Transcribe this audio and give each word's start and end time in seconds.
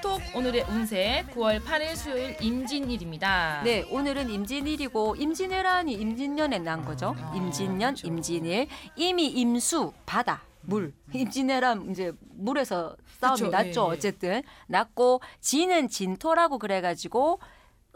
톡톡 0.00 0.20
오늘의 0.34 0.62
운세 0.68 1.24
9월 1.32 1.62
8일 1.62 1.96
수요일 1.96 2.36
임진일입니다. 2.40 3.62
네, 3.64 3.82
오늘은 3.90 4.30
임진일이고 4.30 5.16
임진왜란이 5.16 5.92
임진년에 5.92 6.58
난 6.58 6.84
거죠. 6.84 7.14
아, 7.18 7.32
임진년, 7.34 7.94
그렇죠. 7.94 8.06
임진일. 8.06 8.68
이미 8.96 9.26
임수 9.26 9.92
바다 10.04 10.42
물. 10.62 10.92
임진왜란 11.12 11.90
이제 11.90 12.12
물에서 12.20 12.96
싸움이 13.20 13.40
그쵸, 13.40 13.50
났죠. 13.50 13.86
예, 13.86 13.90
예. 13.90 13.96
어쨌든 13.96 14.42
났고 14.66 15.20
진은 15.40 15.88
진토라고 15.88 16.58
그래가지고 16.58 17.40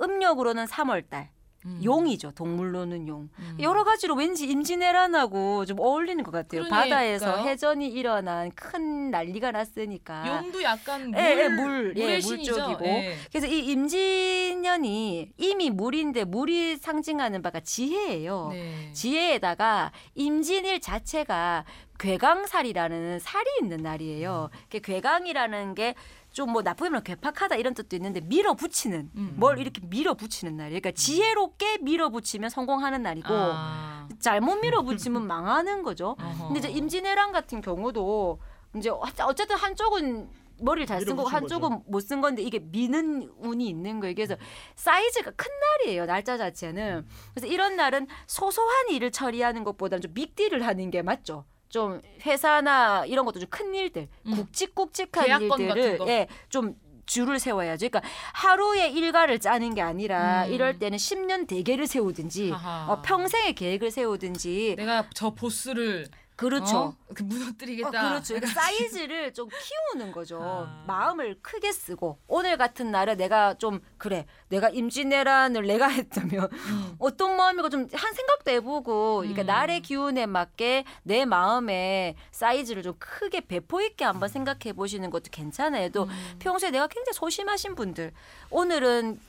음력으로는 0.01 0.67
3월달. 0.67 1.29
음. 1.67 1.81
용이죠. 1.85 2.33
동물로는 2.33 3.07
용. 3.09 3.29
음. 3.39 3.57
여러 3.61 3.85
가지로 3.85 4.15
왠지 4.15 4.47
임진왜란하고 4.47 5.67
좀 5.67 5.79
어울리는 5.79 6.23
것 6.25 6.31
같아요. 6.31 6.63
그러니까요. 6.63 6.83
바다에서 6.83 7.37
해전이 7.37 7.89
일어난 7.89 8.51
큰 8.53 9.11
난리가 9.11 9.51
났으니까. 9.51 10.27
용도 10.27 10.63
약간 10.63 11.11
물, 11.11 11.19
예, 11.21 11.43
예, 11.45 11.49
물, 11.49 11.95
예, 11.97 12.19
물. 12.19 12.43
쪽이고. 12.43 12.85
예. 12.87 13.17
그래서 13.31 13.47
이 13.47 13.59
임진년이 13.71 15.33
이미 15.37 15.71
물인데 15.71 16.25
물이 16.25 16.79
상징하는 16.79 17.43
바가 17.43 17.61
지혜예요. 17.61 18.49
네. 18.53 18.93
지혜에다가 18.93 19.93
임진일 20.15 20.81
자체가 20.81 21.65
괴강살이라는 22.01 23.19
살이 23.21 23.47
있는 23.61 23.77
날이에요. 23.79 24.51
그 24.71 24.81
괴강이라는 24.81 25.75
게 25.75 25.95
좀 26.33 26.51
뭐 26.51 26.63
나쁘게 26.63 26.91
말하면 26.91 27.03
괴팍하다 27.03 27.57
이런 27.57 27.75
뜻도 27.75 27.97
있는데 27.97 28.21
밀어붙이는 28.21 29.11
음. 29.17 29.35
뭘 29.37 29.59
이렇게 29.59 29.81
밀어붙이는 29.85 30.57
날이에요. 30.57 30.81
그러니까 30.81 30.93
지혜롭게 30.93 31.79
밀어붙이면 31.79 32.51
성공하는 32.51 33.03
날이고 33.03 33.29
아. 33.31 34.09
잘못 34.21 34.61
밀어붙이면 34.61 35.27
망하는 35.27 35.83
거죠. 35.83 36.17
어허. 36.21 36.47
근데 36.49 36.61
이제 36.61 36.69
임진왜란 36.69 37.33
같은 37.33 37.61
경우도 37.61 38.39
이제 38.77 38.91
어쨌든 38.91 39.57
한쪽은 39.57 40.29
머리를 40.63 40.87
잘 40.87 41.01
쓴 41.05 41.17
거고 41.17 41.29
한쪽은 41.29 41.83
못 41.87 42.07
쓴 42.07 42.21
건데 42.21 42.43
이게 42.43 42.61
미는 42.61 43.29
운이 43.39 43.67
있는 43.69 43.99
거예요. 43.99 44.15
그래서 44.15 44.37
사이즈가 44.77 45.33
큰 45.37 45.51
날이에요. 45.81 46.07
날짜 46.07 46.37
자체는. 46.39 47.07
그래서 47.35 47.47
이런 47.53 47.75
날은 47.75 48.07
소소한 48.29 48.89
일을 48.91 49.11
처리하는 49.11 49.65
것보다는 49.65 50.01
좀 50.03 50.15
빅딜을 50.15 50.65
하는 50.65 50.91
게 50.93 51.03
맞죠. 51.03 51.45
좀 51.71 52.01
회사나 52.27 53.07
이런 53.07 53.25
것도 53.25 53.41
좀 53.41 53.49
큰 53.51 53.75
일들, 53.75 54.09
음. 54.27 54.35
굵직굵직한 54.37 55.27
일들을 55.43 55.99
거. 55.99 56.09
예, 56.09 56.27
좀 56.51 56.75
줄을 57.07 57.39
세워야죠. 57.41 57.89
그러니까 57.89 58.09
하루의 58.35 58.93
일과를 58.93 59.41
짜는 59.41 59.75
게 59.75 59.83
아니라 59.83 60.47
음. 60.47 60.53
이럴 60.53 60.79
때는 60.79 60.97
10년 60.99 61.49
대계를 61.49 61.87
세우든지. 61.89 62.53
어, 62.89 63.03
평생의 63.03 63.55
계획을 63.55 63.91
세우든지 63.91 64.75
내가 64.77 65.07
저 65.15 65.31
보스를 65.31 66.07
그렇죠. 66.41 66.79
어? 66.79 66.97
그 67.15 67.23
무너뜨리겠다. 67.23 67.89
어, 67.89 68.09
그렇죠. 68.11 68.35
그러니까 68.35 68.61
사이즈를 68.61 69.35
좀 69.35 69.49
키우는 69.49 70.13
거죠. 70.13 70.41
아. 70.43 70.85
마음을 70.87 71.39
크게 71.43 71.71
쓰고 71.71 72.19
오늘 72.27 72.57
같은 72.57 72.91
날에 72.91 73.15
내가 73.15 73.55
좀 73.59 73.81
그래 73.99 74.27
내가 74.49 74.71
임진왜란을 74.71 75.67
내가 75.67 75.89
했다면 75.93 76.49
음. 76.51 76.97
어떤 76.99 77.37
마음이고 77.37 77.69
좀 77.69 77.89
한 77.93 78.15
생각도 78.15 78.51
해보고 78.53 79.19
그러니까 79.19 79.43
음. 79.43 79.47
날의 79.47 79.81
기운에 79.83 80.27
맞게 80.27 80.85
내 81.03 81.25
마음의 81.25 82.15
사이즈를 82.31 82.83
좀 82.83 82.95
크게 82.99 83.43
배포 83.43 83.81
있게 83.83 84.05
한번 84.05 84.29
생각해 84.29 84.73
보시는 84.75 85.11
것도 85.11 85.25
괜찮아요. 85.31 85.91
또 85.91 86.05
음. 86.05 86.37
평소에 86.39 86.71
내가 86.71 86.87
굉장히 86.87 87.15
소심하신 87.15 87.75
분들 87.75 88.13
오늘은 88.51 89.21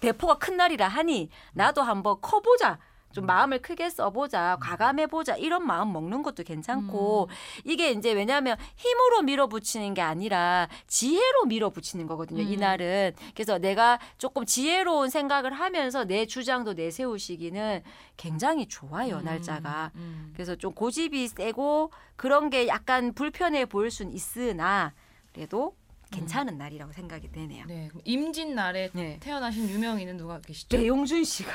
배포가 0.00 0.38
큰 0.38 0.56
날이라 0.56 0.86
하니 0.88 1.30
나도 1.52 1.82
한번 1.82 2.20
커보자. 2.20 2.78
좀 3.12 3.26
마음을 3.26 3.60
크게 3.62 3.88
써보자, 3.90 4.58
과감해보자 4.60 5.36
이런 5.36 5.66
마음 5.66 5.92
먹는 5.92 6.22
것도 6.22 6.42
괜찮고 6.42 7.28
이게 7.64 7.90
이제 7.90 8.12
왜냐하면 8.12 8.56
힘으로 8.76 9.22
밀어붙이는 9.22 9.94
게 9.94 10.02
아니라 10.02 10.68
지혜로 10.86 11.46
밀어붙이는 11.46 12.06
거거든요. 12.06 12.42
음. 12.42 12.48
이날은 12.48 13.12
그래서 13.34 13.58
내가 13.58 13.98
조금 14.18 14.44
지혜로운 14.44 15.08
생각을 15.08 15.52
하면서 15.52 16.04
내 16.04 16.26
주장도 16.26 16.74
내세우시기는 16.74 17.82
굉장히 18.16 18.66
좋아요 18.66 19.16
음. 19.18 19.24
날짜가. 19.24 19.92
음. 19.94 20.30
그래서 20.34 20.54
좀 20.56 20.72
고집이 20.74 21.28
세고 21.28 21.90
그런 22.16 22.50
게 22.50 22.68
약간 22.68 23.14
불편해 23.14 23.64
보일 23.64 23.90
순 23.90 24.12
있으나 24.12 24.92
그래도 25.32 25.74
괜찮은 26.10 26.56
날이라고 26.58 26.92
생각이 26.92 27.30
되네요. 27.30 27.64
네. 27.66 27.88
임진 28.04 28.54
날에 28.54 28.90
네. 28.92 29.18
태어나신 29.20 29.68
유명인은 29.68 30.16
누가 30.16 30.40
계시죠? 30.40 30.76
배용준 30.76 31.24
씨가 31.24 31.50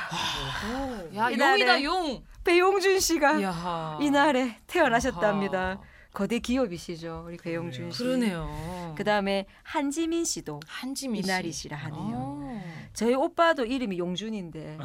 오. 0.72 1.16
야, 1.16 1.30
용이다 1.32 1.82
용. 1.82 2.22
배용준 2.44 3.00
씨가 3.00 3.40
이야. 3.40 3.98
이날에 4.00 4.58
태어나셨답니다. 4.66 5.58
아하. 5.58 5.80
거대 6.12 6.38
기업이시죠 6.38 7.24
우리 7.26 7.36
배용준 7.36 7.90
씨. 7.90 7.98
그러네요. 7.98 8.94
그다음에 8.96 9.46
한지민 9.64 10.24
씨도 10.24 10.60
한지민 10.66 11.22
씨. 11.22 11.28
이날이시라 11.28 11.76
하네요. 11.76 12.00
어. 12.14 12.64
저희 12.92 13.14
오빠도 13.14 13.64
이름이 13.64 13.98
용준인데 13.98 14.78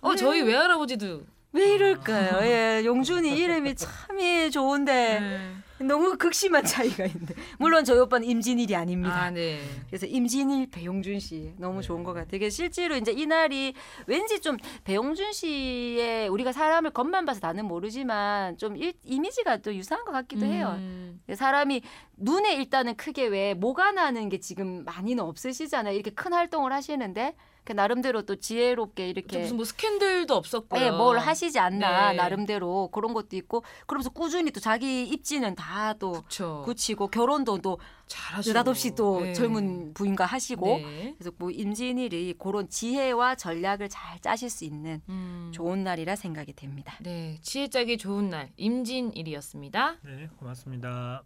어, 0.00 0.16
저희 0.16 0.42
외할아버지도 0.42 1.22
왜 1.52 1.74
이럴까요? 1.74 2.44
예, 2.44 2.82
용준이 2.84 3.38
이름이 3.38 3.76
참이 3.76 4.50
좋은데 4.50 5.20
네. 5.20 5.52
너무 5.78 6.16
극심한 6.16 6.64
차이가 6.64 7.04
있는데 7.06 7.34
물론 7.58 7.84
저희 7.84 7.98
오빠는 7.98 8.26
임진일이 8.26 8.74
아닙니다. 8.74 9.14
아, 9.24 9.30
네. 9.30 9.60
그래서 9.88 10.06
임진일 10.06 10.70
배용준 10.70 11.20
씨 11.20 11.52
너무 11.58 11.82
좋은 11.82 12.02
것 12.02 12.12
같아요. 12.14 12.36
이게 12.36 12.48
실제로 12.50 12.96
이제 12.96 13.12
이날이 13.12 13.74
왠지 14.06 14.40
좀 14.40 14.56
배용준 14.84 15.32
씨의 15.32 16.28
우리가 16.28 16.52
사람을 16.52 16.90
겉만 16.90 17.26
봐서 17.26 17.40
나는 17.42 17.66
모르지만 17.66 18.56
좀 18.58 18.76
일- 18.76 18.94
이미지가 19.04 19.58
또 19.58 19.74
유사한 19.74 20.04
것 20.04 20.12
같기도 20.12 20.46
해요. 20.46 20.74
음. 20.78 21.20
사람이 21.32 21.82
눈에 22.16 22.54
일단은 22.54 22.96
크게 22.96 23.26
왜 23.26 23.54
뭐가 23.54 23.92
나는 23.92 24.28
게 24.28 24.38
지금 24.40 24.84
많이는 24.84 25.22
없으시잖아요. 25.22 25.94
이렇게 25.94 26.10
큰 26.10 26.32
활동을 26.32 26.72
하시는데 26.72 27.34
그 27.66 27.72
나름대로 27.72 28.22
또 28.22 28.36
지혜롭게 28.36 29.02
저 29.02 29.08
이렇게 29.10 29.38
무슨 29.38 29.56
뭐 29.56 29.64
스캔들도 29.64 30.34
없었고요. 30.34 30.80
네, 30.80 30.90
뭘 30.92 31.18
하시지 31.18 31.58
않나 31.58 32.12
네. 32.12 32.16
나름대로 32.16 32.88
그런 32.92 33.12
것도 33.12 33.34
있고 33.36 33.64
그러면서 33.86 34.08
꾸준히 34.10 34.52
또 34.52 34.60
자기 34.60 35.02
입지는 35.02 35.56
다 35.56 35.92
또. 35.98 36.22
굳히고 36.64 37.08
결혼도 37.08 37.58
또 37.58 37.80
잘하시고. 38.06 38.50
느닷없이 38.50 38.94
또 38.94 39.20
네. 39.20 39.32
젊은 39.32 39.92
부인과 39.94 40.24
하시고 40.26 40.78
네. 40.78 41.14
그래서 41.18 41.32
뭐 41.38 41.50
임진일이 41.50 42.36
그런 42.38 42.68
지혜와 42.68 43.34
전략을 43.34 43.88
잘 43.88 44.20
짜실 44.20 44.48
수 44.48 44.64
있는 44.64 45.02
음. 45.08 45.50
좋은 45.52 45.82
날이라 45.82 46.14
생각이 46.14 46.52
됩니다. 46.52 46.96
네, 47.00 47.38
지혜 47.42 47.66
짜기 47.66 47.98
좋은 47.98 48.30
날 48.30 48.52
임진일이었습니다. 48.56 49.96
네, 50.04 50.28
고맙습니다. 50.38 51.24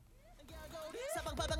사방바방 1.14 1.58